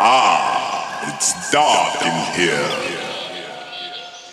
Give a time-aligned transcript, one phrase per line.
[0.00, 2.68] Ah, it's dark in here.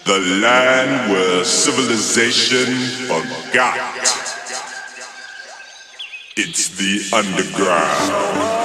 [0.06, 2.72] The land where civilization
[3.08, 3.80] forgot.
[6.38, 8.65] It's the underground.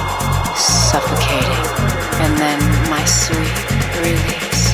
[0.55, 1.65] suffocating,
[2.23, 3.55] and then my sweet
[3.99, 4.73] release.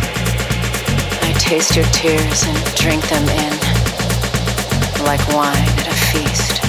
[1.23, 3.53] I taste your tears and drink them in
[5.03, 6.61] like wine at a feast.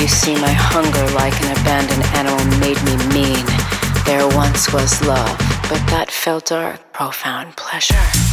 [0.00, 3.46] You see, my hunger like an abandoned animal made me mean.
[4.04, 5.36] There once was love,
[5.68, 8.25] but that felt dark profound pleasure.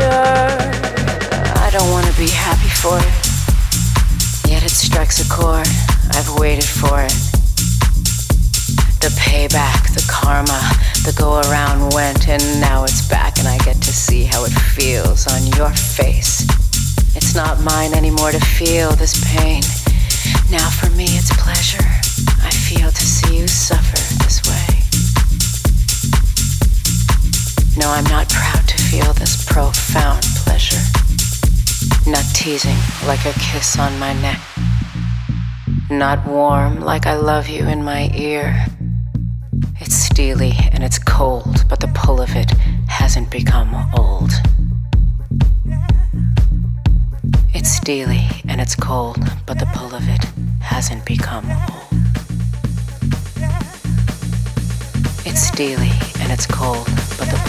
[0.00, 4.50] I don't want to be happy for it.
[4.50, 5.66] Yet it strikes a chord.
[6.14, 7.14] I've waited for it.
[9.00, 10.60] The payback, the karma,
[11.04, 14.52] the go around went, and now it's back, and I get to see how it
[14.52, 16.42] feels on your face.
[17.16, 19.62] It's not mine anymore to feel this pain.
[20.50, 21.86] Now for me, it's pleasure.
[22.44, 24.66] I feel to see you suffer this way.
[27.76, 30.80] No, I'm not proud to feel this profound pleasure.
[32.06, 34.40] Not teasing like a kiss on my neck.
[35.90, 38.66] Not warm like I love you in my ear.
[39.80, 42.52] It's steely and it's cold, but the pull of it
[42.86, 44.30] hasn't become old.
[47.52, 50.24] It's steely and it's cold, but the pull of it
[50.60, 51.98] hasn't become old.
[55.26, 56.86] It's steely and it's cold,
[57.18, 57.47] but the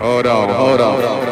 [0.00, 1.29] yeah.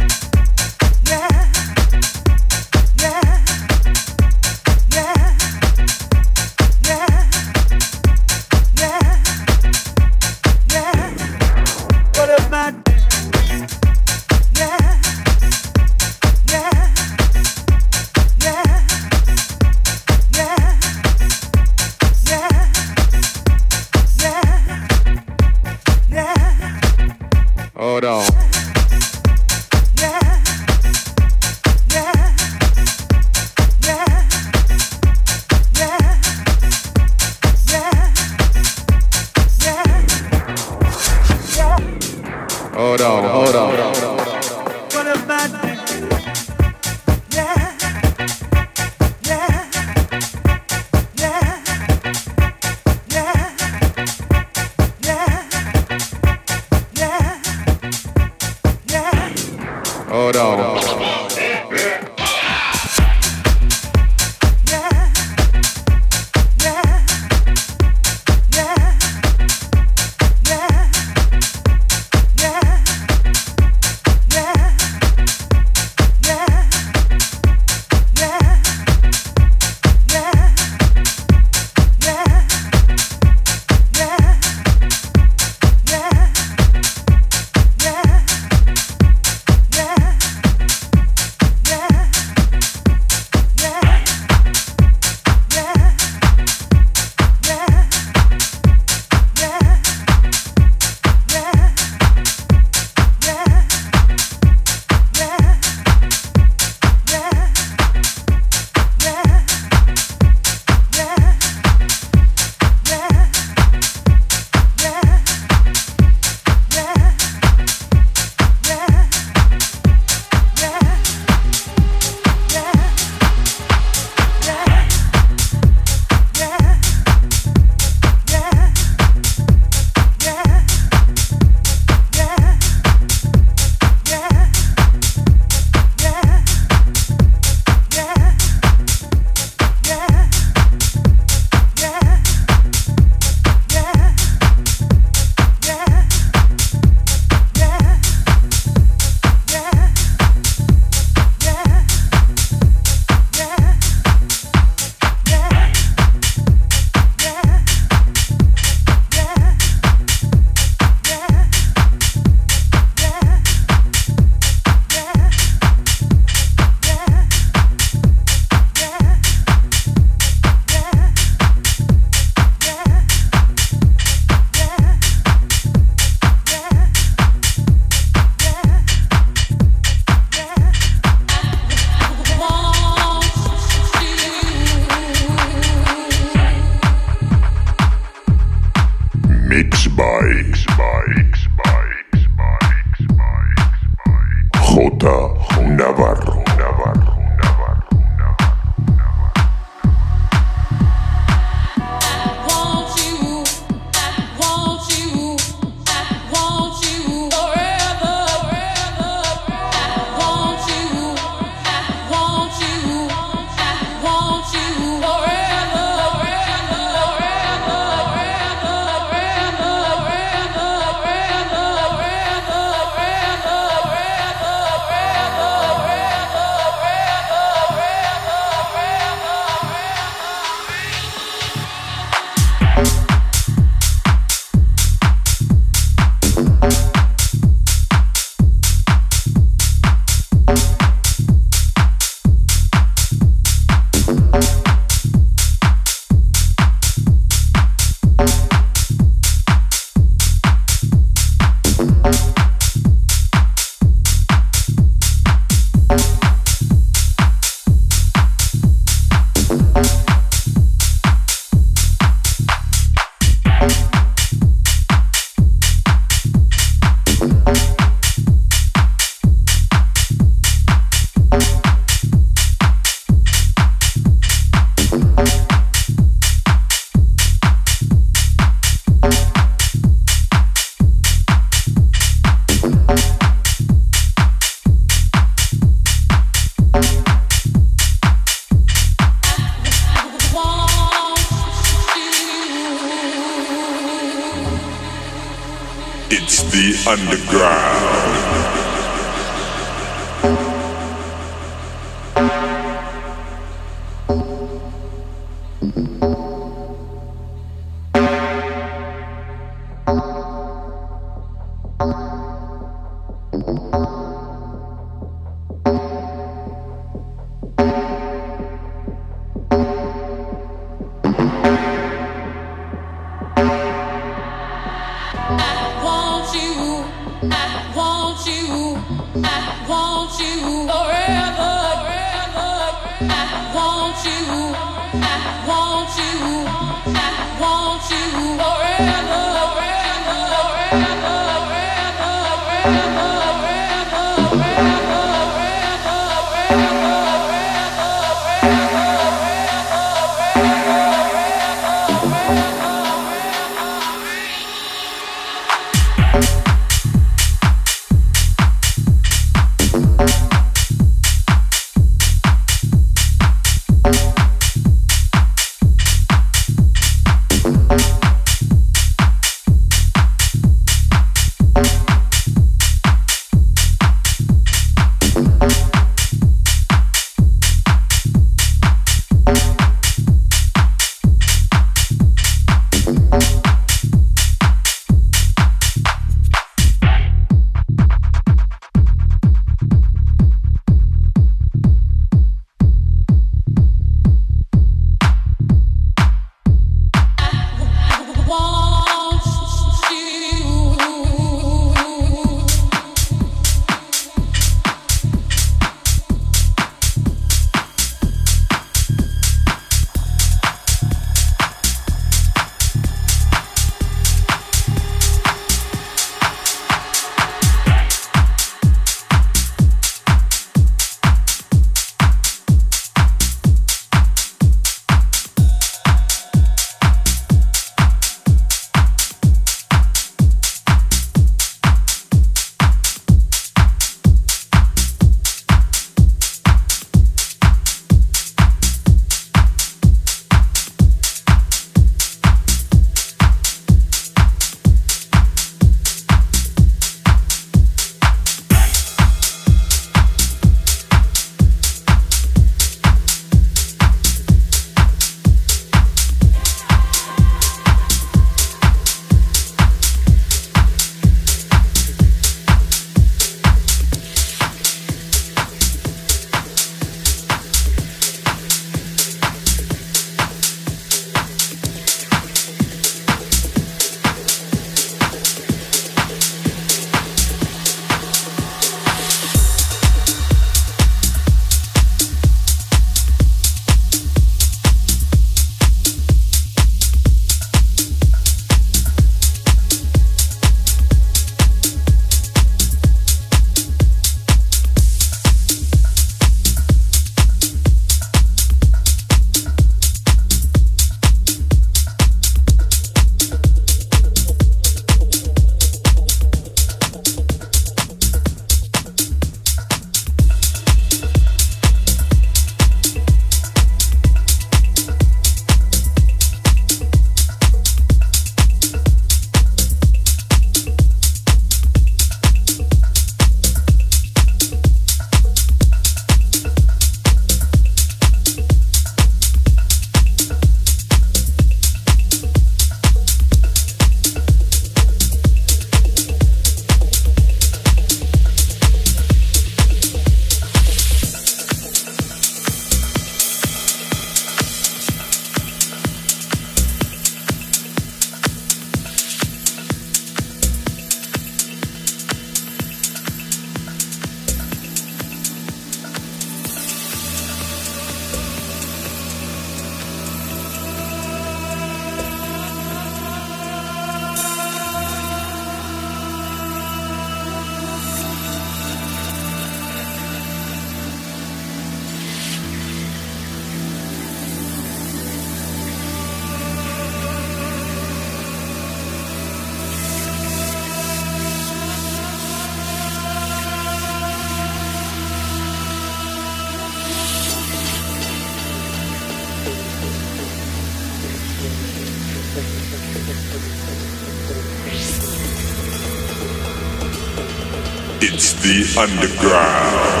[598.13, 600.00] It's the underground.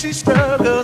[0.00, 0.79] she struggled.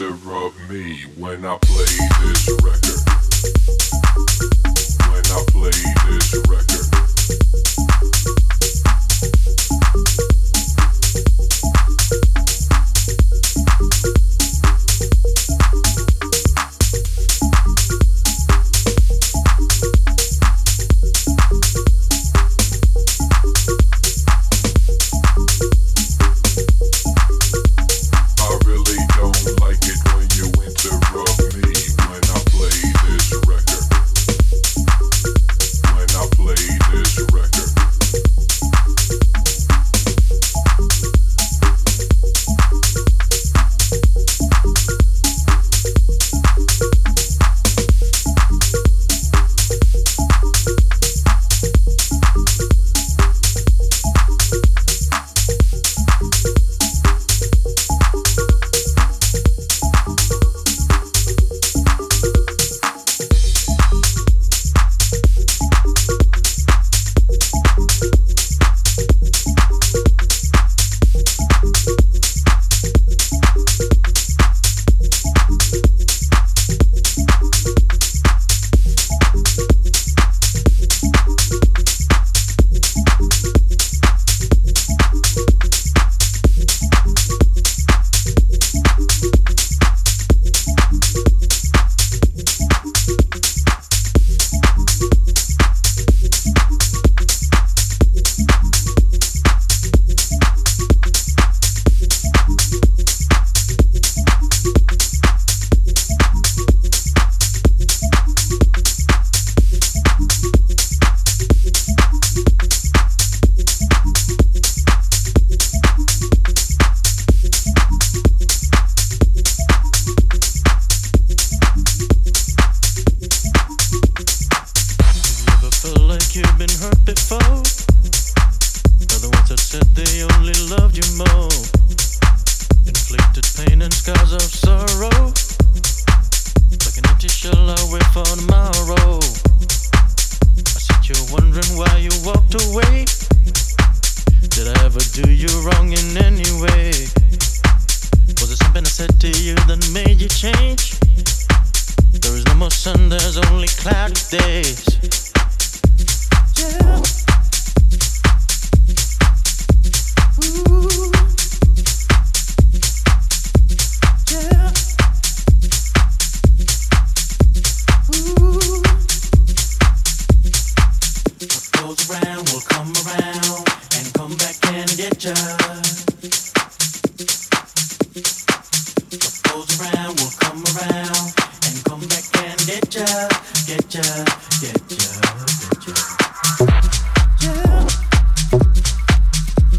[0.00, 1.02] You interrupt me.
[1.16, 1.58] When I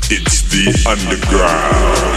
[0.10, 2.17] It's the underground.